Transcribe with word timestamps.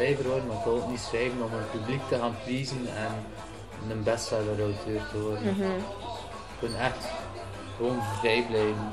schrijver 0.00 0.28
worden, 0.28 0.46
maar 0.46 0.56
ik 0.56 0.64
wil 0.64 0.82
ook 0.82 0.90
niet 0.90 1.00
schrijven 1.00 1.42
om 1.42 1.52
een 1.52 1.80
publiek 1.80 2.00
te 2.08 2.14
gaan 2.14 2.34
pleasen 2.44 2.86
en 2.96 3.12
een 3.90 4.02
bestseller 4.02 4.60
auteur 4.60 5.08
te 5.10 5.20
worden. 5.20 5.42
Mhm. 5.42 5.62
Ik 6.54 6.60
wil 6.60 6.74
echt 6.74 7.04
gewoon 7.76 7.98
vrij 8.18 8.44
blijven. 8.48 8.88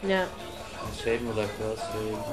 Ja. 0.00 0.20
En 0.20 0.94
schrijven 0.96 1.26
wat 1.26 1.44
ik 1.44 1.50
wil 1.58 1.76
schrijven. 1.76 2.24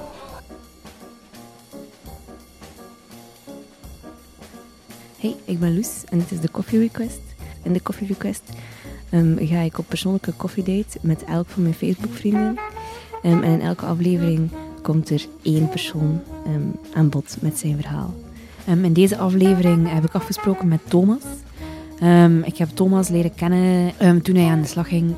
Hey, 5.17 5.35
ik 5.45 5.59
ben 5.59 5.75
Loes 5.75 6.03
en 6.09 6.17
dit 6.19 6.31
is 6.31 6.39
de 6.39 6.51
Coffee 6.51 6.79
Request. 6.79 7.21
In 7.63 7.73
de 7.73 7.81
Coffee 7.81 8.07
Request 8.07 8.43
ehm, 9.09 9.47
ga 9.47 9.59
ik 9.59 9.77
op 9.77 9.85
persoonlijke 9.87 10.31
koffiedate 10.31 10.97
met 11.01 11.23
elk 11.23 11.47
van 11.47 11.61
mijn 11.61 11.73
Facebook-vrienden. 11.73 12.57
Ehm, 13.23 13.43
en 13.43 13.51
in 13.51 13.61
elke 13.61 13.85
aflevering 13.85 14.51
komt 14.85 15.09
er 15.09 15.25
één 15.41 15.69
persoon 15.69 16.21
ehm, 16.45 16.61
aan 16.93 17.09
bod 17.09 17.37
met 17.39 17.59
zijn 17.59 17.75
verhaal. 17.75 18.13
Ehm, 18.65 18.83
in 18.85 18.93
deze 18.93 19.17
aflevering 19.17 19.91
heb 19.91 20.05
ik 20.05 20.13
afgesproken 20.13 20.67
met 20.67 20.79
Thomas. 20.87 21.23
Ehm, 21.99 22.39
ik 22.39 22.57
heb 22.57 22.69
Thomas 22.73 23.07
leren 23.09 23.35
kennen 23.35 24.21
toen 24.21 24.35
hij 24.35 24.49
aan 24.49 24.61
de 24.61 24.67
slag 24.67 24.87
ging 24.87 25.15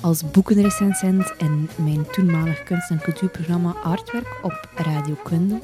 als 0.00 0.30
boekenrecensent 0.30 1.32
in 1.38 1.68
mijn 1.84 2.06
toenmalig 2.12 2.62
kunst- 2.62 2.90
en 2.90 3.00
cultuurprogramma 3.00 3.74
Artwerk 3.82 4.38
op 4.42 4.68
Radio 4.76 5.14
Kunde 5.22 5.58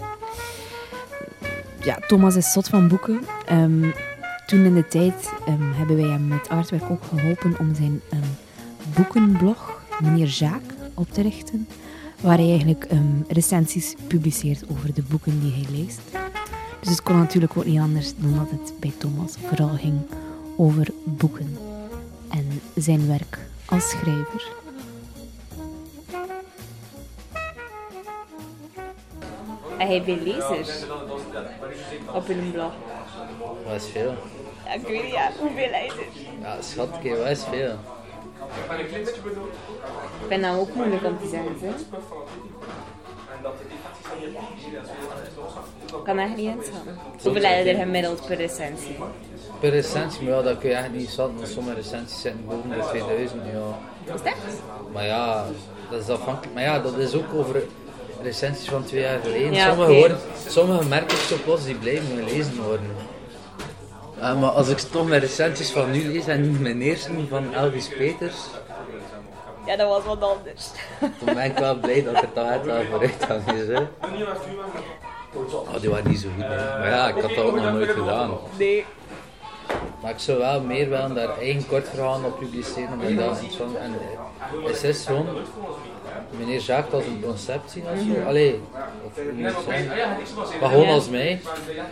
ja, 1.86 1.98
Thomas 2.06 2.36
is 2.36 2.52
zot 2.52 2.69
van 2.69 2.88
boeken. 2.88 3.20
Toen 4.47 4.64
in 4.64 4.75
de 4.75 4.88
tijd 4.88 5.33
hebben 5.77 5.97
wij 5.97 6.08
hem 6.08 6.28
met 6.28 6.48
artwerk 6.48 6.91
ook 6.91 7.03
geholpen 7.05 7.58
om 7.58 7.75
zijn 7.75 8.00
boekenblog, 8.94 9.83
meneer 10.00 10.27
Jacques, 10.27 10.77
op 10.94 11.12
te 11.12 11.22
richten. 11.22 11.66
Waar 12.20 12.36
hij 12.39 12.48
eigenlijk 12.48 12.84
ehm, 12.84 13.22
recensies 13.28 13.95
publiceert 14.06 14.64
over 14.70 14.95
de 14.95 15.03
boeken 15.03 15.41
die 15.41 15.53
hij 15.53 15.67
leest. 15.70 16.00
Dus 16.81 16.89
het 16.89 17.03
kon 17.03 17.17
natuurlijk 17.17 17.56
ook 17.56 17.64
niet 17.64 17.81
anders 17.81 18.12
dan 18.17 18.34
dat 18.34 18.50
het 18.50 18.72
bij 18.81 18.92
Thomas 18.98 19.34
vooral 19.47 19.69
ging 19.77 20.00
over 20.56 20.87
boeken 21.05 21.56
en 22.31 22.61
zijn 22.75 23.06
werk 23.06 23.39
als 23.64 23.89
schrijver. 23.89 24.53
En 29.78 29.87
hij 29.87 30.03
heeft 30.03 30.22
lezers 30.22 30.84
op 32.14 32.27
hun 32.27 32.50
blog. 32.53 32.72
Wat 33.67 33.75
is 33.75 33.87
veel? 33.87 34.14
Ja, 34.64 34.72
ik 34.72 34.87
weet 34.87 35.03
niet, 35.03 35.12
ja, 35.12 35.31
hoeveel 35.39 35.70
lezers? 35.70 36.17
Ja, 36.41 36.62
schat, 36.62 36.89
wat 36.91 37.31
is 37.31 37.44
veel? 37.44 37.77
Ik 40.20 40.29
vind 40.29 40.42
dat 40.42 40.59
ook 40.59 40.75
moeilijk 40.75 41.05
om 41.05 41.19
te 41.19 41.29
zeggen. 41.29 41.56
Hè? 41.61 41.69
Ik 45.97 46.05
kan 46.05 46.19
echt 46.19 46.37
niet 46.37 46.55
inschatten. 46.56 46.98
Hoeveel 47.23 47.43
heb 47.43 47.65
je 47.65 47.70
er 47.70 47.78
gemiddeld 47.78 48.27
per 48.27 48.37
recensie? 48.37 48.97
Per 49.61 49.70
recensie, 49.70 50.23
maar 50.23 50.34
ja, 50.37 50.43
dat 50.43 50.59
kun 50.59 50.69
je 50.69 50.75
echt 50.75 50.93
niet 50.93 51.09
zatten. 51.09 51.37
want 51.37 51.48
Sommige 51.48 51.77
recensies 51.77 52.20
zitten 52.20 52.45
boven 52.47 52.70
de 52.70 52.84
2000, 52.89 53.43
ja. 53.53 54.15
Is 54.15 54.23
dat? 54.23 54.34
Maar 54.93 55.05
ja, 55.05 55.45
dat 55.91 56.00
is 56.00 56.09
afhankelijk. 56.09 56.55
Maar 56.55 56.62
ja, 56.62 56.78
dat 56.78 56.98
is 56.98 57.15
ook 57.15 57.34
over 57.34 57.62
recensies 58.23 58.69
van 58.69 58.84
twee 58.84 59.00
jaar 59.00 59.21
geleden. 59.21 59.53
Ja, 59.53 59.69
sommige, 59.69 59.93
worden, 59.93 60.19
sommige 60.48 60.89
merk 60.89 61.12
ik 61.12 61.19
zo 61.19 61.37
plots, 61.45 61.65
die 61.65 61.75
blijven 61.75 62.06
gelezen 62.17 62.62
worden. 62.62 62.91
Ja, 64.20 64.34
maar 64.34 64.50
als 64.50 64.69
ik 64.69 64.78
toch 64.78 65.09
mijn 65.09 65.20
recensies 65.20 65.70
van 65.70 65.91
nu 65.91 66.09
lees 66.12 66.27
en 66.27 66.50
niet 66.50 66.61
mijn 66.61 66.81
eerste 66.81 67.11
van 67.28 67.55
Elvis 67.55 67.89
Peters, 67.89 68.37
Ja, 69.66 69.77
dat 69.77 69.88
was 69.88 70.04
wat 70.04 70.22
anders. 70.22 70.71
dan 71.00 71.34
ben 71.34 71.44
ik 71.44 71.59
wel 71.59 71.78
blij 71.78 72.03
dat 72.03 72.15
er 72.15 72.32
toch 72.32 72.50
echt 72.50 72.65
wel 72.65 72.82
vooruitgang 72.91 73.53
is. 73.53 73.66
Hè. 73.66 73.81
Oh, 75.53 75.81
die 75.81 75.91
waren 75.91 76.10
niet 76.10 76.19
zo 76.19 76.28
goed, 76.34 76.44
hè. 76.44 76.78
maar 76.78 76.88
ja, 76.88 77.09
ik 77.09 77.15
had 77.22 77.34
dat 77.34 77.44
ook 77.44 77.54
nog 77.54 77.72
nooit 77.72 77.91
gedaan. 77.91 78.31
Nee. 78.59 78.84
Maar 80.03 80.10
ik 80.10 80.19
zou 80.19 80.38
wel 80.38 80.60
meer 80.60 80.88
willen 80.88 81.15
daar 81.15 81.38
eigen 81.38 81.66
kort 81.66 81.88
verhaal 81.88 82.21
op 82.25 82.38
publiceren, 82.38 82.93
omdat 82.93 83.09
ik 83.09 83.19
dat 83.19 83.28
interessant 83.28 83.77
En 83.77 83.94
het 84.66 84.83
is 84.84 85.04
gewoon, 85.06 85.27
meneer 86.38 86.60
Jacques 86.60 86.94
als 86.94 87.04
een 87.04 87.22
concept 87.22 87.71
zien 87.71 87.83
of 87.83 87.98
zo. 87.98 88.22
Allee, 88.27 88.60
Maar 90.60 90.71
gewoon 90.71 90.88
als 90.88 91.09
mij. 91.09 91.41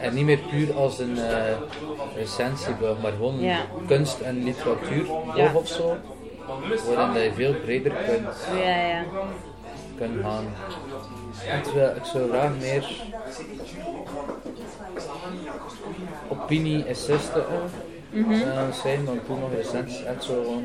En 0.01 0.15
niet 0.15 0.25
meer 0.25 0.39
puur 0.51 0.75
als 0.75 0.99
een 0.99 1.19
eh 1.19 1.57
recensieblog, 2.17 3.03
maar 3.03 3.13
gewoon 3.13 3.41
Ja. 3.41 3.59
kunst- 3.87 4.21
en 4.21 4.45
literatuurblog 4.45 5.37
Ja. 5.37 5.51
of 5.55 5.69
zo. 5.69 5.97
Waarin 6.95 7.15
dat 7.15 7.23
je 7.23 7.33
veel 7.35 7.55
breder 7.55 7.93
kunt, 7.93 8.47
Ja, 8.61 8.87
ja. 8.87 9.05
kunt 9.99 10.23
gaan. 10.23 10.45
Ik 11.59 11.65
zou, 11.75 11.97
ik 11.97 12.05
zou 12.05 12.29
graag 12.31 12.51
meer 12.61 13.01
opinie-assisten 16.29 17.45
uh, 18.13 18.73
zijn, 18.83 19.05
dan 19.05 19.19
toen 19.27 19.41
nog 19.41 19.51
recensies 19.57 20.05
echt 20.05 20.25
zo 20.25 20.43
gewoon... 20.43 20.65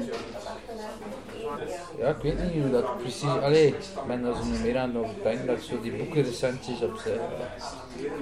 Ja, 1.97 2.07
ik 2.07 2.21
weet 2.21 2.53
niet 2.53 2.63
hoe 2.63 2.71
dat 2.71 2.97
precies... 2.97 3.29
Allee, 3.41 3.67
ik 3.67 3.75
ben 4.07 4.21
daar 4.21 4.33
zo 4.33 4.43
nu 4.43 4.59
meer 4.63 4.77
aan 4.77 4.95
het 4.95 5.45
dat 5.45 5.57
ik 5.57 5.63
zo 5.63 5.81
die 5.81 5.91
boekenrecensies 5.91 6.81
opzij. 6.81 7.19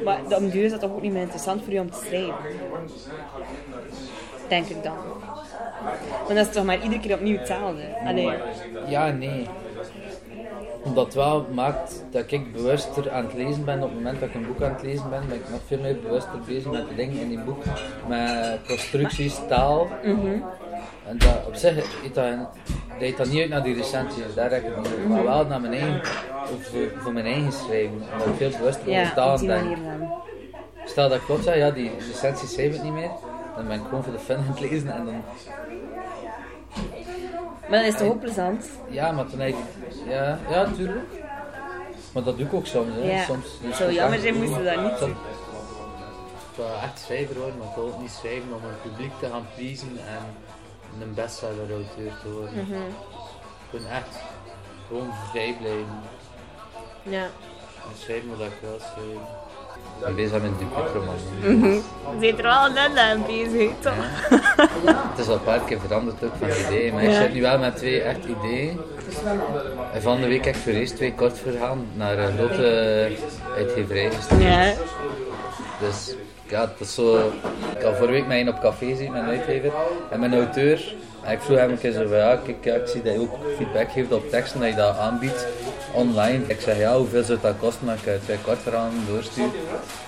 Maar 0.03 0.19
om 0.37 0.45
de 0.45 0.51
duur 0.51 0.63
is 0.63 0.71
dat 0.71 0.79
toch 0.79 0.91
ook 0.91 1.01
niet 1.01 1.11
meer 1.11 1.21
interessant 1.21 1.63
voor 1.63 1.73
je 1.73 1.79
om 1.79 1.91
te 1.91 2.03
schrijven? 2.05 2.35
Denk 4.47 4.67
ik 4.67 4.83
dan. 4.83 4.95
Maar 6.27 6.35
dat 6.35 6.47
is 6.47 6.53
toch 6.53 6.65
maar 6.65 6.83
iedere 6.83 7.01
keer 7.01 7.13
opnieuw 7.13 7.37
hetzelfde. 7.37 7.83
Allee. 8.05 8.31
Ja, 8.87 9.11
nee. 9.11 9.47
Omdat 10.83 11.05
het 11.05 11.13
wel 11.15 11.47
maakt 11.53 12.03
dat 12.11 12.31
ik 12.31 12.53
bewuster 12.53 13.11
aan 13.11 13.25
het 13.25 13.33
lezen 13.33 13.65
ben. 13.65 13.75
Op 13.75 13.89
het 13.89 13.93
moment 13.93 14.19
dat 14.19 14.29
ik 14.29 14.35
een 14.35 14.47
boek 14.47 14.61
aan 14.61 14.73
het 14.73 14.81
lezen 14.83 15.09
ben, 15.09 15.21
ben 15.27 15.37
ik 15.37 15.49
nog 15.49 15.59
veel 15.67 15.79
meer 15.79 15.99
bewuster 15.99 16.39
bezig 16.47 16.71
met 16.71 16.89
de 16.89 16.95
dingen 16.95 17.17
in 17.17 17.29
die 17.29 17.39
boek. 17.39 17.63
Met 18.07 18.59
constructies, 18.67 19.39
taal. 19.47 19.87
En 21.07 21.17
dat, 21.17 21.45
op 21.47 21.55
zich 21.55 21.75
dat, 22.13 22.25
deed 22.99 23.17
dat 23.17 23.27
niet 23.27 23.39
uit 23.39 23.49
naar 23.49 23.63
die 23.63 23.75
recensies, 23.75 24.33
daar 24.35 24.51
heb 24.51 24.63
ik 24.63 24.75
het 24.75 24.77
niet 24.77 24.93
over. 24.93 25.09
Maar 25.09 25.23
wel 25.23 25.45
naar 25.45 25.61
mijn 25.61 25.73
eigen, 25.73 26.01
voor, 26.61 26.91
voor 26.97 27.13
mijn 27.13 27.25
eigen 27.25 27.51
schrijven. 27.51 27.93
Omdat 28.11 28.27
ik 28.27 28.35
veel 28.37 28.49
bewuster 28.49 28.81
over 28.81 28.91
Ja, 28.91 29.13
taal 29.13 29.37
denk. 29.37 29.77
Stel 30.85 31.09
dat 31.09 31.17
ik 31.17 31.23
klopt 31.25 31.43
zeg, 31.43 31.55
ja, 31.55 31.71
die 31.71 31.91
recensies 32.07 32.53
schrijf 32.53 32.75
ik 32.75 32.83
niet 32.83 32.93
meer. 32.93 33.09
Dan 33.55 33.67
ben 33.67 33.79
ik 33.79 33.83
gewoon 33.83 34.03
voor 34.03 34.13
de 34.13 34.19
fun 34.19 34.37
aan 34.37 34.45
het 34.47 34.59
lezen 34.59 34.93
en 34.93 35.05
dan 35.05 35.23
Maar 37.69 37.79
dat 37.79 37.93
is 37.93 37.97
toch 37.97 38.07
ook 38.07 38.19
plezant? 38.19 38.69
Ja, 38.89 39.11
maar 39.11 39.25
toen 39.27 39.39
eigenlijk... 39.39 39.71
Ja, 40.07 40.39
ja, 40.49 40.65
tuurlijk. 40.75 41.05
Maar 42.13 42.23
dat 42.23 42.37
doe 42.37 42.45
ik 42.45 42.53
ook 42.53 42.65
soms, 42.65 42.95
hè. 42.95 43.11
Ja. 43.11 43.23
Soms, 43.23 43.45
Het 43.61 43.75
zou 43.75 43.91
jammer 43.93 44.19
zijn 44.19 44.35
moesten 44.35 44.63
dat 44.63 44.81
niet 44.81 44.99
doen. 44.99 45.09
Ik 45.09 46.55
wil 46.55 46.65
echt 46.83 46.99
schrijver 46.99 47.35
worden, 47.35 47.57
maar 47.57 47.67
ik 47.67 47.75
wil 47.75 47.85
ook 47.85 48.01
niet 48.01 48.11
schrijven 48.11 48.47
om 48.53 48.63
een 48.63 48.91
publiek 48.91 49.11
te 49.19 49.27
gaan 49.29 49.45
pleasen 49.55 49.97
en 49.97 50.25
een 51.01 51.13
bestseller 51.13 51.71
auteur 51.71 52.11
te 52.21 52.31
worden. 52.31 52.53
Mhm. 52.53 52.73
Ik 52.73 53.79
wil 53.79 53.81
echt 53.89 54.15
gewoon 54.87 55.09
vrij 55.29 55.55
blijven. 55.59 55.99
Ja. 57.03 57.23
En 57.23 57.97
schrijven 57.97 58.29
wat 58.29 58.47
ik 58.47 58.53
wil 58.61 58.79
schrijven. 58.79 59.45
Ik 59.99 60.05
ben 60.05 60.15
bezig 60.15 60.31
met 60.31 60.43
een 60.43 60.57
debuutroman. 60.57 61.15
Je 62.19 62.27
zit 62.27 62.37
er 62.37 62.43
wel 62.43 62.71
net 62.71 62.97
aan 62.97 63.25
bezig, 63.25 63.71
toch? 63.79 63.93
Het 65.09 65.19
is 65.19 65.27
al 65.27 65.33
een 65.33 65.43
paar 65.43 65.59
keer 65.59 65.79
veranderd 65.79 66.23
ook 66.23 66.33
van 66.39 66.49
ideeën, 66.65 66.93
maar 66.93 67.03
ik 67.03 67.13
zit 67.13 67.33
nu 67.33 67.41
wel 67.41 67.59
met 67.59 67.75
twee 67.75 68.01
echt 68.01 68.25
ideeën. 68.25 68.79
En 69.93 70.01
van 70.01 70.21
de 70.21 70.27
week 70.27 70.45
heb 70.45 70.55
ik 70.55 70.61
voor 70.61 70.71
eerst 70.71 70.95
twee 70.95 71.13
kortverhalen 71.13 71.87
naar 71.93 72.17
een 72.17 72.37
grote 72.37 73.11
uitgeverij 73.55 74.11
gestuurd. 74.11 74.41
Ja. 74.41 74.73
Dus 75.79 76.15
ja, 76.49 76.61
het 76.61 76.79
is 76.79 76.93
zo. 76.93 77.31
Ik 77.77 77.83
had 77.83 77.95
vorige 77.95 78.13
week 78.13 78.27
met 78.27 78.37
een 78.37 78.49
op 78.49 78.59
café 78.59 78.95
zien 78.95 79.11
met 79.11 79.21
een 79.21 79.27
uitgever 79.27 79.71
en 80.09 80.19
mijn 80.19 80.33
auteur. 80.33 80.95
En 81.23 81.33
ik 81.33 81.41
vroeg 81.41 81.57
hem 81.57 81.69
een 81.69 81.79
keer 81.79 81.91
zo 81.91 82.07
van 82.07 82.17
ja, 82.17 82.39
kijk, 82.45 82.63
ja, 82.63 82.73
ik 82.73 82.87
zie 82.87 83.01
dat 83.01 83.13
je 83.13 83.19
ook 83.19 83.37
feedback 83.57 83.91
geeft 83.91 84.11
op 84.11 84.29
teksten 84.29 84.59
dat 84.59 84.69
je 84.69 84.75
dat 84.75 84.97
aanbiedt 84.97 85.47
online. 85.91 86.43
Ik 86.47 86.59
zeg 86.61 86.77
ja, 86.77 86.97
hoeveel 86.97 87.23
zou 87.23 87.37
dat 87.41 87.53
kosten 87.59 87.87
dat 87.87 87.95
ik 87.95 88.05
eh, 88.05 88.13
twee 88.23 88.37
kortverhalen 88.37 88.91
doorstuur? 89.07 89.49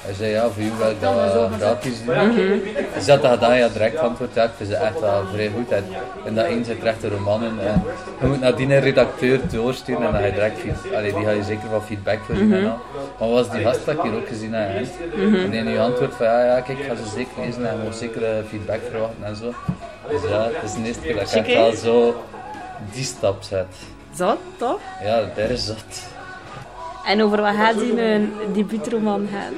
Hij 0.02 0.14
zei 0.14 0.32
ja, 0.32 0.50
voor 0.50 0.64
u 0.64 0.72
wil 0.78 0.90
ik 0.90 1.02
dat 1.02 1.14
wel 1.14 1.50
gratis 1.50 2.06
doen. 2.06 2.62
Dus 2.94 3.06
dat 3.06 3.24
had 3.24 3.34
gedaan, 3.34 3.58
ja, 3.58 3.68
direct 3.68 3.98
antwoord, 3.98 4.34
ja, 4.34 4.44
ik 4.44 4.50
vind 4.58 4.70
ze 4.70 4.76
echt 4.76 5.00
wel 5.00 5.24
vrij 5.34 5.52
goed. 5.56 5.72
En, 5.72 5.86
en 6.26 6.36
dat 6.36 6.46
één 6.46 6.66
zit 6.66 6.84
echt 6.84 7.04
een 7.04 7.10
roman 7.10 7.44
in. 7.44 7.60
En 7.60 7.84
je 8.22 8.28
moet 8.28 8.40
nadien 8.40 8.72
een 8.72 8.80
redacteur 8.80 9.40
doorsturen 9.52 10.06
en 10.06 10.12
dan 10.12 10.22
ga 10.22 10.28
je 10.28 10.34
direct 10.34 10.60
feed, 10.60 10.96
allee, 10.96 11.14
die 11.14 11.24
ga 11.24 11.32
je 11.32 11.44
zeker 11.44 11.70
van 11.70 11.84
feedback 11.84 12.20
voorzien 12.26 12.54
en 12.54 12.66
al. 12.66 12.80
Maar 13.20 13.30
was 13.30 13.50
die 13.52 13.62
gast 13.62 13.86
hier 13.86 14.16
ook 14.16 14.28
gezien 14.28 14.54
heb, 14.54 14.70
hè? 14.70 15.42
En 15.44 15.50
die 15.50 15.62
nu 15.62 15.78
antwoordt 15.78 16.16
van 16.16 16.26
ja, 16.26 16.46
ja, 16.46 16.62
kijk, 16.62 16.80
ik 16.80 16.86
ga 16.86 16.96
ze 16.96 17.10
zeker 17.16 17.32
lezen 17.46 17.70
en 17.70 17.78
je 17.78 17.84
moet 17.84 17.96
zeker 17.96 18.24
eh, 18.24 18.44
feedback 18.50 18.80
verwachten 18.92 19.24
en 19.24 19.36
zo. 19.36 19.54
Dus 20.10 20.22
ja, 20.30 20.44
het 20.54 20.64
is 20.64 20.74
de 20.74 20.84
eerste 20.86 21.02
keer 21.02 21.16
dat 21.16 21.36
ik 21.36 21.48
echt 21.48 21.54
wel 21.56 21.76
zo 21.76 22.24
die 22.94 23.04
stap 23.04 23.44
zet. 23.44 23.66
Zot, 24.14 24.38
toch? 24.58 24.80
Ja, 25.04 25.22
daar 25.36 25.50
is 25.50 25.66
dat. 25.66 25.84
En 27.06 27.24
over 27.24 27.42
wat 27.42 27.56
gaat 27.56 27.80
die 27.80 28.02
een 28.02 28.34
debuutroman 28.54 29.28
gaan? 29.34 29.54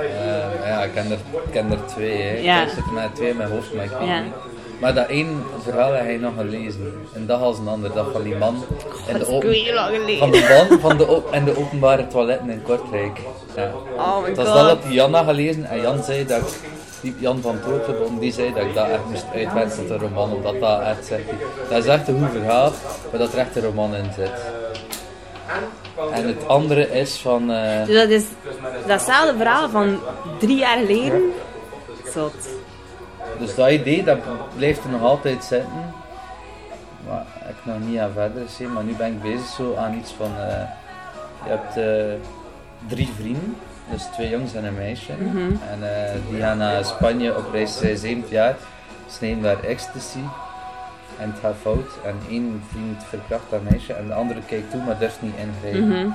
Eh, 0.00 0.68
ja, 0.68 0.82
ik 0.82 0.92
ken 0.94 1.04
er, 1.10 1.18
ik 1.46 1.50
ken 1.52 1.70
er 1.70 1.86
twee. 1.86 2.22
Hè. 2.22 2.38
Ja. 2.38 2.62
Ik 2.62 2.68
zit 2.68 2.90
met 2.92 3.14
twee 3.14 3.30
in 3.30 3.36
mijn 3.36 3.50
hoofd, 3.50 3.74
maar 3.74 3.84
ik 3.84 3.90
weet 3.90 4.08
Ja. 4.08 4.20
niet. 4.20 4.32
Maar 4.82 4.94
dat 4.94 5.06
één 5.08 5.44
verhaal 5.62 5.92
heb 5.92 6.10
je 6.10 6.18
nog 6.18 6.32
gelezen. 6.36 7.06
Een 7.14 7.26
dag 7.26 7.40
als 7.40 7.58
een 7.58 7.68
ander. 7.68 7.92
Dat 7.92 8.06
van 8.12 8.22
die 8.22 8.36
man 8.36 8.54
in 9.06 9.12
de, 9.12 9.18
Dat 9.18 9.28
is 9.28 9.34
open, 9.34 9.50
heel 9.52 9.74
lang 9.74 10.18
van 10.18 10.30
de 10.30 10.66
man 10.68 10.80
van 10.80 10.96
de, 10.96 11.06
op- 11.06 11.32
in 11.34 11.44
de 11.44 11.58
openbare 11.58 12.06
toiletten 12.06 12.50
in 12.50 12.62
Kortrijk. 12.62 13.18
Ja. 13.56 13.70
Oh 13.96 14.20
my 14.22 14.28
Het 14.28 14.36
was 14.36 14.46
dat 14.46 14.66
dat 14.68 14.82
die 14.82 14.92
Jan 14.92 15.14
had 15.14 15.24
gelezen 15.24 15.64
en 15.64 15.80
Jan 15.80 16.02
zei 16.02 16.26
dat 16.26 16.38
ik, 16.40 16.70
die 17.00 17.14
Jan 17.18 17.40
van 17.40 17.60
Toortebom, 17.64 18.18
die 18.18 18.32
zei 18.32 18.52
dat 18.54 18.62
ik 18.64 18.74
dat 18.74 18.88
echt 18.88 19.04
moest 19.10 19.24
uitwensen 19.34 19.86
tot 19.86 19.90
een 19.90 20.08
roman, 20.08 20.32
omdat 20.32 20.60
dat 20.60 20.80
echt 20.80 21.06
zegt. 21.06 21.24
Dat 21.68 21.78
is 21.78 21.86
echt 21.90 22.08
een 22.08 22.18
goed 22.18 22.30
verhaal, 22.42 22.72
maar 23.10 23.20
dat 23.20 23.32
er 23.32 23.38
echt 23.38 23.56
een 23.56 23.62
roman 23.62 23.94
in 23.94 24.10
zit. 24.16 24.30
En 26.12 26.26
het 26.26 26.48
andere 26.48 26.90
is 26.90 27.16
van, 27.16 27.50
eh, 27.52 27.86
Dus 27.86 27.96
dat 27.96 28.08
is 28.08 28.24
datzelfde 28.86 29.36
verhaal 29.36 29.68
van 29.68 29.98
drie 30.38 30.56
jaar 30.56 30.78
geleden. 30.78 31.32
Zot. 32.12 32.34
Dus 33.42 33.54
dat 33.54 33.70
idee 33.70 34.04
dat 34.04 34.18
blijft 34.56 34.84
er 34.84 34.90
nog 34.90 35.02
altijd 35.02 35.44
zitten. 35.44 35.94
Maar 37.08 37.24
ik 37.48 37.54
nog 37.62 37.88
niet 37.88 37.98
aan 37.98 38.12
verder 38.12 38.42
gezien, 38.46 38.72
maar 38.72 38.84
nu 38.84 38.94
ben 38.94 39.06
ik 39.06 39.22
bezig 39.22 39.46
zo 39.46 39.74
aan 39.74 39.94
iets 39.94 40.12
van, 40.12 40.30
eh, 40.38 40.62
je 41.44 41.50
hebt 41.50 41.76
eh, 41.76 42.28
drie 42.88 43.08
vrienden, 43.16 43.56
dus 43.90 44.02
twee 44.02 44.28
jongens 44.28 44.54
en 44.54 44.64
een 44.64 44.74
meisje. 44.74 45.12
En 45.70 45.78
eh, 45.82 46.12
die 46.30 46.40
gaan 46.40 46.58
naar 46.58 46.84
Spanje 46.84 47.36
op 47.36 47.52
reis, 47.52 47.78
zij 47.78 47.90
is 47.90 48.00
7 48.00 48.24
jaar, 48.28 48.56
ze 49.10 49.16
nemen 49.20 49.42
daar 49.42 49.64
ecstasy. 49.64 50.24
En 51.18 51.30
het 51.30 51.38
gaat 51.40 51.54
fout. 51.60 51.90
En 52.04 52.14
één 52.28 52.62
vriend 52.70 53.04
verkracht 53.04 53.50
dat 53.50 53.62
meisje 53.70 53.92
en 53.92 54.06
de 54.06 54.12
andere 54.12 54.40
kijkt 54.46 54.70
toe, 54.70 54.82
maar 54.82 54.98
durft 54.98 55.22
niet 55.22 55.34
ingrijpen. 55.36 56.14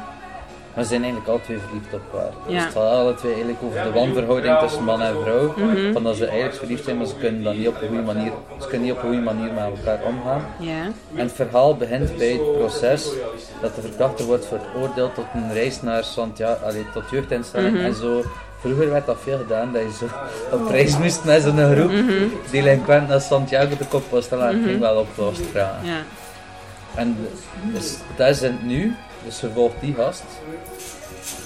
Maar 0.77 0.85
ze 0.85 0.91
zijn 0.91 1.03
eigenlijk 1.03 1.31
al 1.33 1.41
twee 1.43 1.57
verliefd 1.57 1.93
op 1.93 2.01
elkaar. 2.11 2.31
Ja. 2.47 2.53
Dus 2.53 2.63
het 2.63 2.73
gaat 2.73 2.91
alle 2.91 3.15
twee 3.15 3.33
eigenlijk 3.33 3.63
over 3.63 3.83
de 3.83 3.91
wanverhouding 3.91 4.57
tussen 4.57 4.83
man 4.83 5.01
en 5.01 5.15
vrouw. 5.23 5.53
Van 5.93 6.03
dat 6.03 6.15
ze 6.15 6.25
eigenlijk 6.25 6.57
verliefd 6.57 6.83
zijn, 6.83 6.97
maar 6.97 7.05
ze 7.05 7.15
kunnen 7.15 7.43
dan 7.43 7.57
niet 7.57 7.67
op 7.67 7.81
een 7.81 7.87
goede 7.87 8.03
manier, 8.03 8.31
ze 8.59 8.67
kunnen 8.67 8.87
niet 8.87 8.91
op 8.91 8.97
een 8.97 9.07
goede 9.07 9.21
manier 9.21 9.53
met 9.53 9.63
elkaar 9.63 9.99
omgaan. 10.05 10.45
Ja. 10.59 10.83
En 11.15 11.25
het 11.27 11.31
verhaal 11.31 11.75
begint 11.75 12.17
bij 12.17 12.31
het 12.31 12.57
proces 12.57 13.09
dat 13.61 13.75
de 13.75 13.81
verkrachter 13.81 14.25
wordt 14.25 14.45
veroordeeld 14.45 15.15
tot 15.15 15.25
een 15.33 15.53
reis 15.53 15.81
naar 15.81 16.03
Santiago, 16.03 16.65
allee, 16.65 16.85
tot 16.93 17.03
jeugdinstelling 17.11 17.77
en 17.77 17.93
zo. 17.93 18.23
Vroeger 18.59 18.89
werd 18.89 19.05
dat 19.05 19.17
veel 19.23 19.37
gedaan, 19.37 19.73
dat 19.73 19.81
je 19.81 19.91
zo 19.91 20.05
op 20.57 20.69
reis 20.69 20.97
moest 20.97 21.23
met 21.23 21.41
zo'n 21.41 21.75
groep 21.75 21.91
delinquent 22.51 23.07
naar 23.07 23.21
Santiago 23.21 23.77
de 23.77 23.85
kop 23.89 24.03
was 24.09 24.27
te 24.27 24.35
laten, 24.35 24.63
ging 24.63 24.79
wel 24.79 24.95
opgelost 24.99 25.41
vragen. 25.51 25.87
Ja. 25.87 25.97
En 26.97 27.17
dus, 27.73 27.97
dat 28.15 28.29
is 28.29 28.41
het 28.41 28.63
nu, 28.65 28.95
dus 29.25 29.37
ze 29.37 29.51
volgt 29.53 29.75
die 29.79 29.93
gast. 29.93 30.23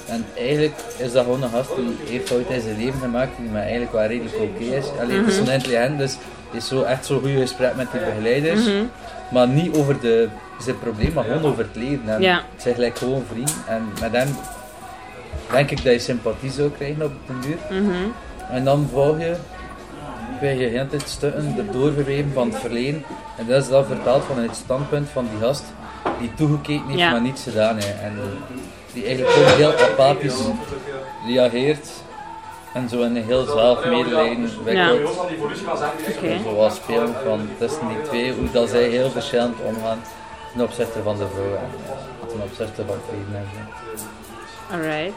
En 0.07 0.25
eigenlijk 0.37 0.73
is 0.97 1.11
dat 1.11 1.23
gewoon 1.23 1.43
een 1.43 1.49
gast 1.49 1.75
die 1.75 1.95
heeft 2.05 2.27
fout 2.27 2.49
in 2.49 2.61
zijn 2.61 2.77
leven 2.77 2.99
gemaakt, 2.99 3.31
die 3.37 3.49
maar 3.49 3.61
eigenlijk 3.61 3.91
wel 3.91 4.05
redelijk 4.05 4.35
oké 4.35 4.63
is. 4.63 4.85
Alleen 4.99 5.17
het 5.17 5.27
is 5.27 5.37
intelligent, 5.37 5.97
dus 5.97 6.17
is 6.51 6.67
zo 6.67 6.81
echt 6.81 7.05
zo'n 7.05 7.19
goed 7.19 7.29
gesprek 7.29 7.75
met 7.75 7.91
die 7.91 8.01
begeleiders. 8.01 8.65
Maar 9.31 9.47
niet 9.47 9.75
over 9.75 9.99
de, 10.01 10.29
zijn 10.59 10.79
probleem, 10.79 11.13
maar 11.13 11.23
gewoon 11.23 11.45
over 11.45 11.63
het 11.63 11.75
leven. 11.75 12.09
En 12.09 12.21
Ja. 12.21 12.35
Het 12.53 12.61
zijn 12.61 12.73
gelijk 12.75 12.97
gewoon 12.97 13.23
vriend. 13.31 13.53
En 13.67 13.87
met 14.01 14.11
hem 14.11 14.27
denk 15.51 15.71
ik 15.71 15.83
dat 15.83 15.93
je 15.93 15.99
sympathie 15.99 16.51
zou 16.51 16.69
krijgen 16.69 17.03
op 17.05 17.11
den 17.25 17.41
duur. 17.41 17.57
En 18.49 18.63
dan 18.63 18.89
volg 18.91 19.19
je, 19.19 19.35
krijg 20.41 20.59
je 20.59 20.65
de 20.65 20.71
hele 20.77 20.87
tijd 20.87 21.09
stukken 21.09 21.55
de 21.55 21.69
doorgeweven 21.69 22.31
van 22.33 22.49
het 22.49 22.59
verleden. 22.59 23.03
En 23.37 23.47
dat 23.47 23.61
is 23.63 23.69
dan 23.69 23.85
vertaald 23.85 24.23
vanuit 24.23 24.47
het 24.49 24.55
standpunt 24.57 25.09
van 25.09 25.27
die 25.31 25.39
gast 25.47 25.63
die 26.19 26.33
toegekeken 26.33 26.87
heeft, 26.87 26.99
Ja. 26.99 27.11
maar 27.11 27.21
niets 27.21 27.43
gedaan 27.43 27.75
heeft. 27.75 27.99
En 28.01 28.13
die 28.93 29.05
eigenlijk 29.05 29.35
heel 29.35 29.73
apathisch 29.73 30.39
reageert. 31.27 31.89
En 32.73 32.89
zo 32.89 33.01
in 33.01 33.15
een 33.15 33.23
heel 33.23 33.45
zelfmedelijden 33.45 34.49
wikkelt. 34.63 35.19
Oké. 36.17 36.39
Zoals 36.43 36.75
spelen 36.75 37.13
van 37.25 37.49
tussen 37.57 37.87
die 37.87 38.01
twee, 38.01 38.33
hoe 38.33 38.51
dat 38.51 38.69
zij 38.69 38.83
heel 38.83 39.09
verschillend 39.09 39.55
omgaan 39.63 39.99
ten 40.53 40.63
opzichte 40.63 40.99
van 41.03 41.17
de 41.17 41.25
vrouw 41.33 41.55
en 41.55 42.27
ten 42.27 42.41
opzichte 42.43 42.83
van 42.87 42.95
vrienden. 43.07 43.47
Alright. 44.71 45.13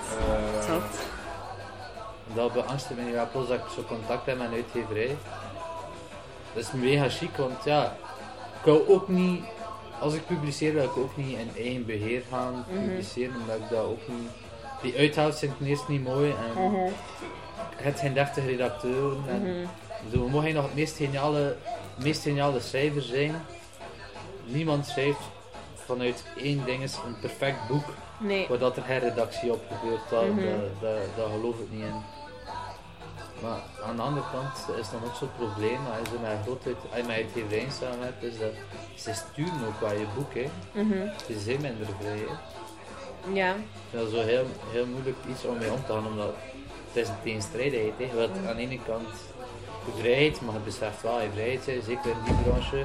Zot. 0.69 0.83
Dat 2.33 2.53
beangstigt 2.53 3.01
me 3.01 3.11
ja, 3.11 3.25
plots 3.25 3.49
dat 3.49 3.59
ik 3.59 3.65
zo 3.75 3.83
contact 3.83 4.27
heb 4.27 4.39
met 4.39 4.47
een 4.47 4.55
uitgeverij. 4.55 5.17
Dat 6.55 6.63
is 6.63 6.73
mega 6.73 7.09
chic, 7.09 7.37
want 7.37 7.65
ja, 7.65 7.97
ik 8.59 8.65
wil 8.65 8.85
ook 8.89 9.09
niet, 9.09 9.45
als 10.01 10.15
ik 10.15 10.27
publiceer, 10.27 10.73
wil 10.75 10.85
ik 10.85 10.97
ook 10.97 11.17
niet 11.17 11.39
in 11.39 11.51
eigen 11.57 11.87
beheer 11.87 12.23
gaan 12.31 12.65
publiceren, 12.73 13.37
omdat 13.41 13.57
ik 13.57 13.69
dat 13.71 13.85
ook 13.85 14.09
niet, 14.09 14.31
die 14.83 14.99
uithoud 14.99 15.37
zijn 15.37 15.57
ten 15.59 15.67
eerste 15.67 15.91
niet 15.91 16.05
mooi 16.05 16.31
en 16.31 16.93
het 17.77 17.99
zijn 17.99 18.15
deftige 18.15 18.47
redacteuren 18.47 19.25
en 19.29 19.69
zo, 20.13 20.29
mocht 20.29 20.45
hij 20.45 20.53
nog 20.53 20.65
het 20.65 20.75
meest 20.75 20.97
geniale, 20.97 21.57
meest 21.97 22.23
geniale 22.23 22.61
schrijver 22.61 23.03
zijn, 23.03 23.43
niemand 24.45 24.87
schrijft 24.87 25.21
vanuit 25.87 26.25
één 26.37 26.65
ding 26.65 26.83
is 26.83 26.97
een 27.07 27.21
perfect 27.21 27.69
boek 27.69 27.85
Nee. 28.19 28.47
waar 28.49 28.59
dat 28.59 28.77
er 28.77 28.83
geen 28.83 28.99
redactie 28.99 29.53
op 29.53 29.63
gebeurt, 29.73 30.01
dat, 30.11 30.99
dat 31.17 31.27
geloof 31.31 31.59
ik 31.59 31.71
niet 31.71 31.83
in. 31.85 32.03
Maar 33.43 33.59
aan 33.87 33.97
de 33.97 34.03
andere 34.03 34.27
kant 34.33 34.79
is 34.81 34.91
dan 34.91 35.05
ook 35.05 35.15
zo'n 35.15 35.29
probleem, 35.37 35.79
als 35.99 36.09
je 36.09 36.19
met 36.23 36.31
grootheid, 36.45 36.77
als 36.91 37.01
je 37.01 37.07
met 37.07 37.17
uitgeverij 37.17 37.67
samen 37.81 38.05
hebt, 38.05 38.23
is 38.23 38.39
dat 38.39 38.53
ze 38.97 39.13
sturen 39.15 39.67
ook 39.69 39.81
bij 39.81 39.99
je 39.99 40.07
boek, 40.17 40.35
hè. 40.35 40.47
Ze 41.27 41.41
zijn 41.41 41.61
minder 41.61 41.87
vrij, 42.01 42.19
hè. 42.19 42.35
Ja. 43.33 43.55
Dat 43.91 44.07
is 44.07 44.13
zo 44.15 44.21
heel, 44.21 44.47
heel 44.71 44.87
moeilijk 44.87 45.17
iets 45.31 45.45
om 45.45 45.59
mee 45.59 45.73
om 45.73 45.85
te 45.87 45.93
gaan, 45.93 46.07
omdat 46.07 46.35
het 46.93 47.03
is 47.03 47.09
een 47.09 47.23
tegenstrijdigheid. 47.23 47.93
Hè. 47.99 48.05
Je 48.05 48.15
wilt 48.15 48.37
aan 48.49 48.57
de 48.57 48.63
ene 48.63 48.79
kant 48.87 49.09
je 49.87 50.01
vrijheid, 50.01 50.41
maar 50.41 50.55
je 50.55 50.61
beseft 50.61 51.03
wel 51.03 51.21
je 51.21 51.29
vrijheid, 51.33 51.67
hè. 51.67 51.81
zeker 51.83 52.11
in 52.11 52.25
die 52.25 52.35
branche. 52.43 52.77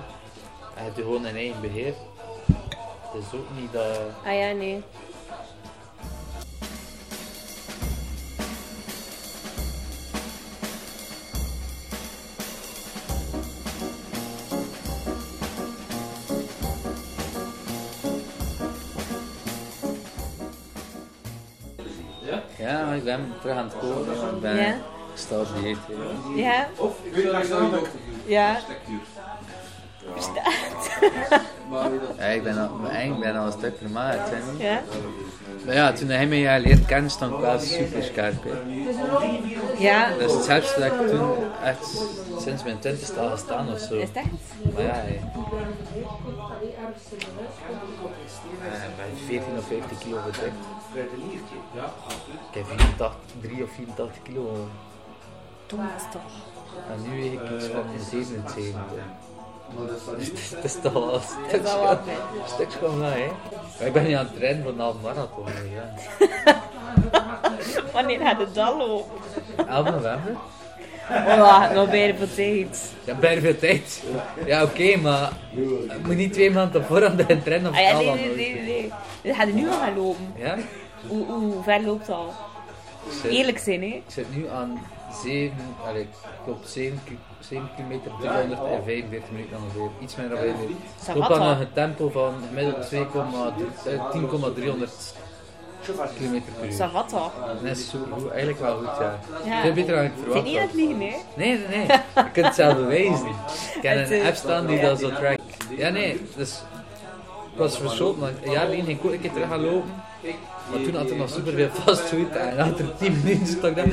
En 0.75 0.83
je 0.85 0.91
hebt 0.91 0.95
gewoon 0.95 1.25
in 1.25 1.35
eigen 1.35 1.61
beheer. 1.61 1.93
Het 3.11 3.23
is 3.31 3.39
ook 3.39 3.49
niet 3.59 3.71
dat... 3.71 3.97
Ah 4.25 4.33
ja, 4.33 4.51
nee. 4.51 4.83
Ja, 22.57 22.85
maar 22.85 22.95
ik 22.95 23.03
ben 23.03 23.33
terug 23.41 23.57
aan 23.57 23.63
het 23.63 23.77
komen. 23.79 24.33
Ik 24.35 24.41
ben 24.41 24.55
Ja? 24.55 24.75
gestabiliseerd. 25.13 25.77
hè. 25.87 26.41
Ja? 26.41 26.67
Ja. 28.25 28.59
Ja, 28.59 28.59
ik 32.33 32.43
ben 32.43 32.57
al, 32.57 32.89
eigenlijk 32.89 33.21
ben 33.21 33.35
al 33.35 33.45
een 33.45 33.51
stuk 33.51 33.77
vermaakt. 33.77 34.29
Hè. 34.29 34.67
Ja? 34.67 34.81
Maar 35.65 35.75
ja, 35.75 35.91
toen 35.91 36.07
hij 36.07 36.27
mij 36.27 36.37
ja, 36.37 36.57
leert 36.57 36.85
kennen, 36.85 37.11
stond 37.11 37.33
ik 37.33 37.39
wel 37.39 37.59
super 37.59 38.03
scherp. 38.03 38.43
Hè. 38.43 38.49
Ja. 39.77 40.09
Dat 40.09 40.29
is 40.29 40.33
het 40.33 40.43
scherpste 40.43 40.79
dat 40.79 40.91
ik 40.91 41.07
toen 41.07 41.31
echt 41.63 42.03
sinds 42.39 42.63
mijn 42.63 42.79
twintigste 42.79 43.19
al 43.19 43.29
gestaan 43.29 43.71
of 43.71 43.79
zo. 43.79 43.95
Is 43.95 44.11
echt? 44.13 44.27
Maar 44.73 44.83
ja, 44.83 44.93
hè. 44.93 45.19
Ja, 48.63 48.83
ik 48.85 48.95
ben 48.97 49.17
14 49.25 49.57
of 49.57 49.67
15 49.67 49.97
kilo 49.97 50.17
gedrukt. 50.17 50.55
Ik 52.51 52.55
heb 52.55 52.65
84, 52.65 53.15
3 53.41 53.63
of 53.63 53.69
84 53.71 54.21
kilo. 54.21 54.67
Thomas 55.65 56.03
toch. 56.11 56.21
En 56.91 57.01
nu 57.09 57.21
weeg 57.21 57.31
ik 57.31 57.49
iets 57.55 57.65
van 57.65 57.83
77. 58.09 58.81
Dus 60.17 60.49
het 60.55 60.63
is 60.69 60.75
toch 60.81 60.93
wel 60.93 61.13
een 61.13 61.21
stuk 61.21 61.61
is 61.63 61.69
al 61.73 61.83
wat, 61.83 61.99
schoon- 62.05 62.41
een 62.41 62.49
stuk 62.53 62.71
schoon 62.71 62.99
wel, 62.99 63.09
hè. 63.09 63.85
Ik 63.85 63.93
ben 63.93 64.03
niet 64.05 64.15
aan 64.15 64.25
het 64.25 64.35
trainen 64.35 64.63
voor 64.63 64.71
een 64.71 64.79
half 64.79 64.95
marathon. 65.03 65.45
Ja. 65.73 65.93
Wanneer 67.93 68.19
gaat 68.19 68.39
het 68.39 68.55
dan 68.55 68.77
lopen? 68.77 69.11
11 69.67 69.85
november? 69.85 70.35
Oh, 71.09 71.71
nog 71.71 71.89
bijna 71.89 72.17
voor 72.17 72.33
tijd. 72.35 72.91
Ja, 73.03 73.13
bijna 73.15 73.41
veel 73.41 73.57
tijd. 73.59 74.03
Ja, 74.45 74.63
oké, 74.63 74.95
maar 74.97 75.31
ik 75.97 76.05
moet 76.05 76.15
niet 76.15 76.33
twee 76.33 76.51
maanden 76.51 76.81
op 76.81 76.87
voorhand 76.87 77.29
in 77.29 77.43
trainen 77.43 77.71
of 77.71 77.77
Ah 77.77 77.81
ja, 77.83 77.91
al 77.93 78.03
nee, 78.03 78.35
nee, 78.35 78.53
nee, 78.53 78.61
nee. 78.63 78.91
Dan 79.23 79.35
gaat 79.35 79.53
nu 79.53 79.67
al 79.69 79.77
gaan 79.77 79.97
lopen. 79.97 80.33
Ja? 80.35 80.57
Hoe, 81.07 81.63
ver 81.63 81.81
loopt 81.81 82.07
het 82.07 82.15
al? 82.15 82.33
Zit, 83.21 83.31
Eerlijk 83.31 83.57
zijn, 83.57 83.81
hè? 83.81 83.87
ik 83.87 84.03
zit 84.07 84.35
nu 84.35 84.47
aan 84.49 84.81
7, 85.23 85.51
allee, 85.87 86.01
ik 86.01 86.07
loop 86.45 86.63
7, 86.65 86.99
ki- 87.05 87.17
7 87.39 87.69
kilometer 87.75 88.11
345 88.19 89.29
minuten 89.31 89.57
ongeveer. 89.57 89.89
Iets 90.01 90.15
minder 90.15 90.35
dan 90.37 90.45
45. 90.45 90.75
Ik 90.75 91.03
Ça 91.07 91.13
loop 91.17 91.25
va, 91.25 91.39
aan 91.39 91.59
een 91.61 91.73
tempo 91.73 92.09
van 92.09 92.33
gemiddeld 92.47 92.89
2,3 92.89 93.89
eh, 93.89 94.11
10,300 94.11 94.91
kilometer 96.17 96.51
per 96.59 96.67
uur. 96.69 96.73
Ça 96.73 96.91
va 96.91 97.03
toch? 97.03 97.31
Dat 97.63 97.77
is 97.77 97.89
super 97.89 98.11
goed, 98.13 98.29
eigenlijk 98.29 98.59
wel 98.59 98.75
goed, 98.77 98.97
ja. 98.99 99.19
Ja. 99.45 99.61
Veel 99.61 99.73
beter 99.73 99.95
dan 99.95 100.03
ik 100.03 100.11
verwacht 100.23 100.43
niet 100.43 100.57
aan 100.57 100.61
het? 100.61 100.73
Nee, 100.73 100.95
nee, 101.35 101.57
nee. 101.69 101.85
Je 102.15 102.31
kunt 102.33 102.45
het 102.45 102.55
zelf 102.55 102.75
bewijzen. 102.83 103.27
Ik 103.75 103.81
heb 103.81 103.97
een 104.09 104.11
eh, 104.21 104.25
app 104.27 104.35
staan 104.35 104.65
die 104.65 104.79
dat 104.81 104.99
zo 104.99 105.09
trackt. 105.09 105.41
Ja, 105.77 105.89
nee, 105.89 106.21
dus 106.35 106.61
ik 107.53 107.57
was 107.57 107.77
verschoten, 107.77 108.19
want 108.21 108.33
een 108.43 108.51
jaar 108.51 108.65
geleden 108.65 108.85
ging 108.85 108.99
ik 109.03 109.11
een 109.11 109.21
keer 109.21 109.31
terug 109.31 109.47
gaan 109.47 109.63
lopen. 109.65 109.91
Maar 110.71 110.81
toen 110.81 110.95
had 110.95 111.09
er 111.09 111.15
nog 111.15 111.29
super 111.29 111.53
veel 111.53 111.69
fastfood 111.69 112.31
en 112.35 112.57
achter 112.59 112.97
10 112.97 113.21
minuten 113.23 113.47
stond 113.47 113.65
ik 113.65 113.75
daar. 113.75 113.85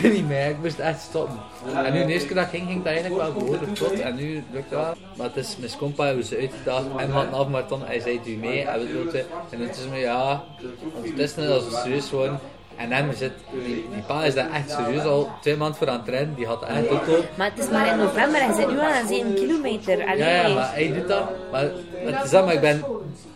Kon 0.00 0.10
niet 0.10 0.28
meer, 0.28 0.48
ik 0.48 0.58
moest 0.62 0.78
echt 0.78 1.00
stoppen. 1.00 1.38
En 1.74 1.92
nu 1.92 2.04
de 2.04 2.12
eerste 2.12 2.26
keer 2.26 2.36
dat 2.36 2.44
ik 2.44 2.50
ging, 2.50 2.66
ging 2.66 2.78
het 2.78 2.86
eigenlijk 2.86 3.22
wel 3.22 3.32
behoorlijk 3.32 3.76
vlot. 3.76 4.00
En 4.00 4.14
nu 4.14 4.44
lukt 4.52 4.70
het 4.70 4.78
wel. 4.78 4.94
Maar 5.16 5.26
het 5.26 5.36
is 5.36 5.56
mijn 5.56 5.72
compa, 5.78 6.04
hebben 6.04 6.24
ze 6.24 6.36
uitgedaagd. 6.36 6.84
En 6.96 7.06
we 7.06 7.12
hadden 7.12 7.50
marathon, 7.50 7.82
hij 7.84 8.00
zei, 8.00 8.20
doe 8.22 8.32
je 8.32 8.38
mee? 8.38 8.64
En 8.64 8.80
we 8.80 8.92
doen. 8.92 9.20
En 9.50 9.60
het 9.66 9.76
is 9.76 9.88
me, 9.88 9.98
ja, 9.98 10.44
want 10.92 11.08
het 11.08 11.18
is 11.18 11.34
net 11.34 11.50
als 11.50 11.64
we 11.64 11.80
serieus 11.82 12.10
worden. 12.10 12.40
En 12.76 12.92
hem 12.92 13.12
zit, 13.12 13.32
die, 13.64 13.74
die 13.92 14.02
pa 14.06 14.24
is 14.24 14.34
daar 14.34 14.50
echt 14.50 14.70
serieus 14.70 15.04
al 15.04 15.30
twee 15.40 15.56
maanden 15.56 15.76
voor 15.76 15.88
aan 15.88 15.94
het 15.94 16.04
trainen. 16.04 16.34
Die 16.34 16.46
had 16.46 16.64
echt 16.64 16.88
auto. 16.88 17.24
Maar 17.34 17.50
het 17.54 17.64
is 17.64 17.70
maar 17.70 17.86
in 17.86 17.96
november, 17.96 18.44
hij 18.44 18.54
zit 18.54 18.70
nu 18.70 18.78
al 18.78 18.84
aan 18.84 19.06
7 19.08 19.34
kilometer. 19.34 20.04
Allee. 20.06 20.18
Ja, 20.18 20.46
ja, 20.46 20.54
maar 20.54 20.74
hij 20.74 20.92
doet 20.92 21.08
dat. 21.08 21.24
Maar 21.50 21.70
het 22.04 22.24
is 22.24 22.30
dat, 22.30 22.44
maar 22.44 22.54
ik 22.54 22.60
ben 22.60 22.84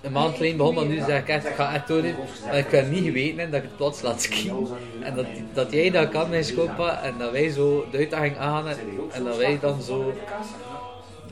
een 0.07 0.13
maand 0.13 0.37
geleden 0.37 0.57
begonnen, 0.57 0.87
maar 0.87 0.97
nu 0.97 1.03
zeg 1.05 1.21
ik 1.21 1.29
echt, 1.29 1.47
ik 1.47 1.55
ga 1.55 1.75
echt 1.75 1.87
doen. 1.87 2.15
Maar 2.45 2.59
ik 2.59 2.71
heb 2.71 2.91
niet 2.91 3.05
geweten 3.05 3.39
hè, 3.39 3.51
dat 3.51 3.63
ik 3.63 3.69
het 3.69 3.77
plots 3.77 4.03
laat 4.03 4.23
skiën. 4.23 4.69
En 5.03 5.15
dat, 5.15 5.27
dat 5.53 5.73
jij 5.73 5.91
dat 5.91 6.09
kan, 6.09 6.29
mijn 6.31 6.45
schoonpa, 6.45 7.03
en 7.03 7.15
dat 7.19 7.31
wij 7.31 7.51
zo 7.51 7.87
de 7.91 7.99
uitdaging 7.99 8.37
aangaan 8.37 8.69
en, 8.69 8.79
en 9.13 9.25
dat 9.25 9.37
wij 9.37 9.59
dan 9.61 9.83
zo 9.83 10.13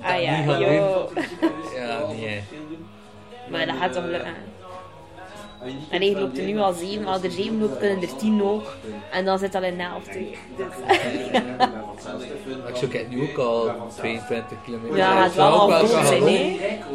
Ah 0.05 0.15
niet 0.15 0.23
ja, 0.23 0.43
gaan 0.43 0.61
joh. 0.61 1.11
Ja, 1.77 2.07
nee. 2.07 2.43
Maar 3.51 3.67
dat 3.67 3.77
gaat 3.77 3.93
toch 3.93 4.05
lukken. 4.05 4.35
En 5.91 6.03
hij 6.03 6.13
loopt 6.13 6.39
er 6.39 6.45
nu 6.45 6.59
al 6.59 6.73
7, 6.73 7.07
als 7.07 7.23
er 7.23 7.31
7 7.31 7.61
loopt, 7.61 7.79
kunnen 7.79 8.03
er 8.03 8.17
10 8.17 8.43
ook. 8.43 8.77
En 9.11 9.25
dan 9.25 9.39
zit 9.39 9.55
al 9.55 9.63
in 9.63 9.77
de 9.77 9.83
helft. 9.83 10.13
Dus, 10.13 10.67
Maar 11.59 11.71
ik 12.69 12.77
zoek 12.77 12.93
het 12.93 13.11
nu 13.11 13.23
ook 13.31 13.39
al 13.39 13.71
22 13.97 14.57
kilometer. 14.65 14.97
ja, 14.97 15.23
het 15.23 15.35
wel 15.35 15.51
zou 15.51 15.55
ook 15.55 15.61
al 15.61 15.69
wel 15.69 15.79
goed 15.79 16.07
zijn, 16.07 16.23
hè? 16.23 16.29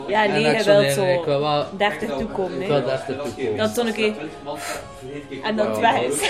Ja, 0.08 0.24
En 0.24 0.32
nee, 0.32 0.44
hij 0.46 0.64
wil 0.64 0.74
nee, 0.82 0.96
nee, 0.96 1.18
ik 1.18 1.26
wil 1.26 1.34
zo 1.34 1.40
wel, 1.40 1.66
deftig 1.78 2.18
toekomen. 2.18 2.62
ik 2.62 2.68
wil 2.68 2.76
hè. 2.76 2.86
daar 2.86 3.06
te 3.06 3.16
toekomen. 3.16 3.58
Dat 3.58 3.74
en 5.44 5.56
dan 5.56 5.66
Ja. 5.66 5.72
het 5.72 5.80
weg 5.80 6.02
is. 6.02 6.30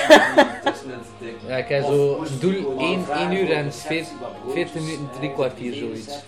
Ja, 1.47 1.55
ik 1.57 1.67
heb 1.67 1.83
zo 1.83 2.19
een 2.19 2.39
doel 2.39 2.77
1, 2.79 3.05
1 3.17 3.31
uur 3.31 3.51
en 3.51 3.73
40, 3.73 4.07
40 4.53 4.73
minuten, 4.75 5.09
drie 5.17 5.33
kwartier 5.33 5.73
zoiets. 5.73 6.19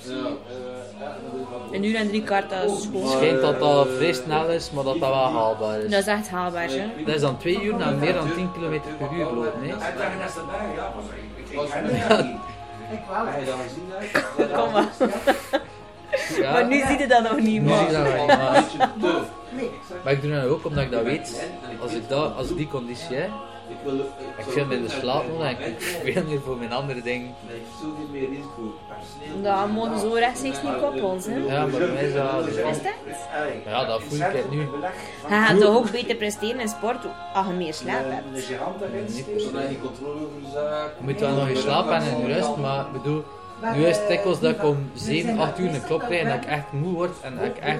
Een 1.71 1.83
uur 1.83 1.95
en 1.95 2.07
drie 2.07 2.23
kwart, 2.23 2.49
dat 2.49 2.63
is 2.63 2.71
Het 2.71 2.83
gewoon... 2.91 3.09
schijnt 3.11 3.41
dat 3.41 3.59
dat 3.59 3.87
vrij 3.97 4.13
snel 4.13 4.49
is, 4.49 4.71
maar 4.71 4.83
dat 4.83 4.99
dat 4.99 5.09
wel 5.09 5.31
haalbaar 5.31 5.79
is. 5.79 5.91
Dat 5.91 5.99
is 5.99 6.05
echt 6.07 6.29
haalbaar, 6.29 6.67
hè? 6.69 7.03
Dat 7.05 7.15
is 7.15 7.21
dan 7.21 7.37
2 7.37 7.61
uur 7.63 7.75
na 7.75 7.91
meer 7.91 8.13
dan 8.13 8.33
10 8.35 8.51
km 8.51 8.79
per 8.97 9.17
uur 9.17 9.25
lopen. 9.25 9.51
hè. 9.61 9.75
Kom 14.55 14.71
maar. 14.71 14.89
Ja, 16.37 16.51
Maar 16.51 16.67
nu 16.67 16.81
ziet 16.87 16.99
je 16.99 17.07
dat 17.07 17.23
nog 17.23 17.39
niet, 17.39 17.61
nu 17.61 17.67
zie 17.73 17.87
je 17.87 18.13
man. 18.17 18.27
maar, 18.27 18.63
maar 20.03 20.13
ik 20.13 20.21
doe 20.21 20.31
dat 20.31 20.45
ook 20.45 20.65
omdat 20.65 20.83
ik 20.83 20.91
dat 20.91 21.03
weet. 21.03 21.47
Als 21.81 21.93
ik, 21.93 22.09
dat, 22.09 22.35
als 22.35 22.49
ik 22.49 22.57
die 22.57 22.67
conditie 22.67 23.15
heb, 23.15 23.29
ik 24.37 24.45
veel 24.47 24.65
meer 24.65 24.81
de 24.81 24.89
slaap 24.89 25.27
nodig 25.27 25.59
en 25.59 25.71
ik 25.71 25.81
veel 25.81 26.23
meer 26.23 26.39
voor 26.41 26.57
mijn 26.57 26.71
andere 26.71 27.01
dingen. 27.01 27.33
Dat 29.43 29.69
mogen 29.69 29.99
zo 29.99 30.13
rechtstreeks 30.13 30.61
niet 30.61 30.77
koppelen, 30.81 31.17
hè? 31.23 31.53
Ja, 31.55 31.65
maar 31.65 31.79
bij 31.79 31.87
mij 31.87 32.03
is 32.03 32.13
dat 32.13 32.43
zo. 32.53 32.67
Is 32.67 32.81
dat? 32.83 32.93
Ja, 33.65 33.85
dat 33.85 34.01
voel 34.03 34.17
ik 34.19 34.33
het 34.33 34.51
nu. 34.51 34.59
Je 34.59 34.67
gaat 35.27 35.59
toch 35.59 35.75
ook 35.75 35.91
beter 35.91 36.15
presteren 36.15 36.59
in 36.59 36.67
sport 36.67 37.05
als 37.33 37.47
je 37.47 37.53
meer 37.53 37.73
slaap 37.73 38.03
hebt. 38.03 38.25
Niet 39.15 39.25
per 39.31 39.39
se. 39.39 39.69
Je 40.97 41.03
moet 41.03 41.19
wel 41.19 41.35
nog 41.35 41.49
je 41.49 41.55
slaap 41.55 41.89
en 41.89 42.01
in 42.03 42.33
rust, 42.33 42.55
maar 42.57 42.85
ik 42.85 42.91
bedoel, 42.91 43.23
nu 43.75 43.85
is 43.85 43.97
het 43.97 44.07
dikwijls 44.07 44.39
dat 44.39 44.51
ik 44.55 44.63
om 44.63 44.77
7, 44.93 45.39
8 45.39 45.59
uur 45.59 45.69
een 45.73 45.83
klop 45.85 45.99
krijg 46.01 46.21
en 46.21 46.27
dat 46.27 46.35
ik 46.37 46.45
echt 46.45 46.71
moe 46.71 46.93
word 46.93 47.11
en 47.21 47.35
dat 47.35 47.45
ik 47.45 47.57
echt 47.57 47.79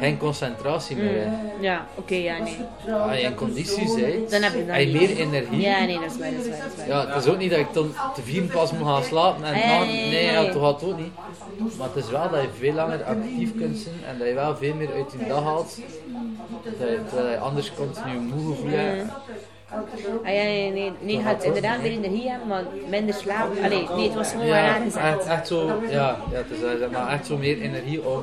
geen 0.00 0.16
concentratie 0.18 0.96
meer 0.96 1.20
heb. 1.20 1.28
Ja, 1.60 1.86
oké, 1.94 2.14
ja, 2.14 2.36
nee. 2.38 2.56
Als 2.94 3.16
je 3.16 3.22
in 3.22 3.34
conditie 3.34 3.94
bent, 3.94 4.30
Dan 4.30 4.42
heb 4.42 4.52
je 4.52 4.66
dat 4.66 4.76
heb 4.76 4.86
je 4.86 4.92
niet. 4.98 5.08
meer 5.08 5.18
energie. 5.18 5.60
Ja, 5.60 5.84
nee, 5.84 5.98
dat 6.00 6.10
is 6.10 6.18
waar, 6.18 6.30
dat 6.30 6.40
is 6.44 6.48
waar. 6.48 6.58
Dat 6.58 6.72
is 6.72 6.76
waar. 6.86 6.88
Ja, 6.88 7.14
het 7.14 7.24
is 7.24 7.30
ook 7.30 7.38
niet 7.38 7.50
dat 7.50 7.58
ik 7.58 7.72
dan 7.72 7.92
te 8.14 8.22
vier 8.22 8.42
pas 8.42 8.72
moet 8.72 8.86
gaan 8.88 9.02
slapen 9.04 9.44
en 9.44 9.52
Nee, 9.52 9.78
dan, 9.78 9.86
nee, 9.86 9.96
nee, 10.10 10.10
nee. 10.10 10.32
ja, 10.32 10.52
toch 10.52 10.62
gaat 10.62 10.82
ook 10.82 10.96
niet. 10.98 11.12
Maar 11.78 11.88
het 11.94 12.04
is 12.04 12.10
wel 12.10 12.30
dat 12.30 12.40
je 12.42 12.48
veel 12.58 12.72
langer 12.72 13.04
actief 13.04 13.56
kunt 13.56 13.78
zijn 13.78 13.94
en 14.08 14.18
dat 14.18 14.26
je 14.28 14.34
wel 14.34 14.56
veel 14.56 14.74
meer 14.74 14.92
uit 14.94 15.12
je 15.18 15.26
dag 15.28 15.42
haalt. 15.42 15.78
Dat 16.62 16.88
je, 16.88 17.00
terwijl 17.08 17.30
je 17.30 17.38
anders 17.38 17.72
continu 17.74 18.18
moe 18.18 18.54
gevoel 18.54 18.70
hebt. 18.70 19.10
Ah, 19.72 20.34
ja, 20.34 20.42
nee, 20.42 20.70
nee, 20.70 20.92
nee, 21.00 21.16
je 21.16 21.22
gaat 21.22 21.44
inderdaad 21.44 21.80
meer 21.82 21.90
energie 21.90 22.30
hebben, 22.30 22.48
maar 22.48 22.64
minder 22.88 23.14
slaap. 23.14 23.48
Allee, 23.62 23.88
nee, 23.96 24.04
het 24.06 24.14
was 24.14 24.30
gewoon 24.30 24.46
Ja, 24.46 24.74
aangezet. 24.74 25.02
echt, 25.02 25.26
echt 25.26 25.46
zo, 25.46 25.80
ja, 25.88 26.16
ja, 26.30 26.36
het 26.36 26.50
is 26.50 26.90
maar 26.90 27.08
echt 27.08 27.26
zo 27.26 27.36
meer 27.36 27.60
energie 27.60 28.04
om. 28.06 28.22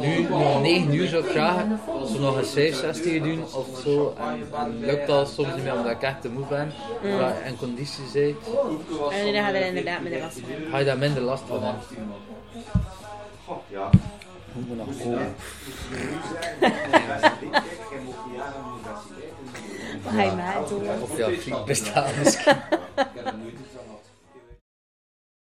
Nu, 0.00 0.28
om 0.30 0.62
9 0.62 0.94
uur 0.94 1.08
zou 1.08 1.24
ik 1.24 1.30
graag 1.30 1.64
zo 2.12 2.18
nog 2.20 2.36
een 2.36 2.44
65 2.46 3.22
doen 3.22 3.42
of 3.54 3.66
zo. 3.84 4.14
En, 4.18 4.48
en 4.58 4.78
lukt 4.80 5.06
dat 5.06 5.28
soms 5.28 5.54
niet 5.54 5.64
meer 5.64 5.74
omdat 5.74 5.90
ik 5.92 6.02
echt 6.02 6.20
te 6.20 6.28
moe 6.28 6.44
ben. 6.48 6.72
Maar 7.18 7.34
in 7.46 7.56
conditie 7.56 8.04
zit, 8.12 8.36
En 9.10 9.32
dan 9.32 9.42
gaat 9.44 9.54
er 9.54 9.66
inderdaad 9.66 10.00
minder 10.00 10.20
last 10.20 10.38
van. 10.40 10.70
ga 10.70 10.78
je 10.78 10.84
daar 10.84 10.98
minder 10.98 11.22
last 11.22 11.42
van 11.46 11.62
hebben. 11.62 11.82
Hoe 14.52 14.62
moet 14.68 14.76
nog 14.76 14.86
komen? 15.02 15.34
Je 20.10 20.32
met 20.36 20.68
doen? 20.68 20.82
Of 21.02 21.16
ja, 21.16 21.28
friet 21.28 21.64
bestaan 21.64 22.10
misschien. 22.22 22.56